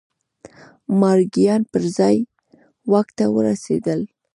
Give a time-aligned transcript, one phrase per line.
[0.99, 2.17] مارګایان پر ځای
[2.91, 4.01] واک ته ورسېدل.